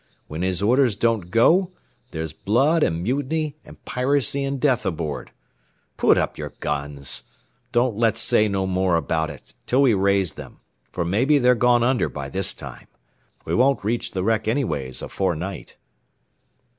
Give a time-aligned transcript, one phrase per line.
[0.27, 1.73] When his orders don't go,
[2.09, 5.29] there's blood an' mutiny an' piracy an' death aboard.
[5.95, 7.25] Put up your guns.
[7.71, 10.59] Don't let's say no more about it till we raise them,
[10.91, 12.87] for maybe they're gone under by this time.
[13.45, 15.77] We won't reach the wreck anyways afore night."